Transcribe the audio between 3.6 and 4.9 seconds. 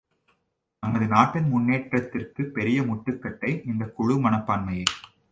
இந்தக் குழு மனப்பான்மையே!